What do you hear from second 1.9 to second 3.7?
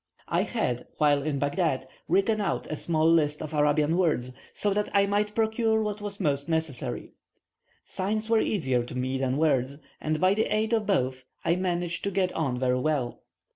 written out a small list of